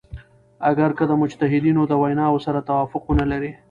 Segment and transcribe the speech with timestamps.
[0.69, 3.51] اګر که د مجتهدینو د ویناوو سره توافق ونه لری.